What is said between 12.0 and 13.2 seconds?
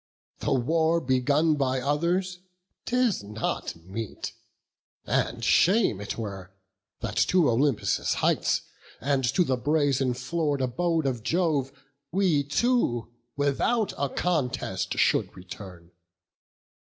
We two